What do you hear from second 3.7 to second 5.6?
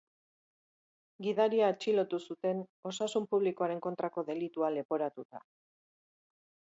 kontrako delitua leporatuta.